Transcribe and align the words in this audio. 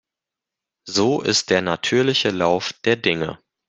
So 0.87 1.21
ist 1.21 1.51
der 1.51 1.61
natürliche 1.61 2.31
Lauf 2.31 2.73
der 2.85 2.95
Dinge. 2.95 3.37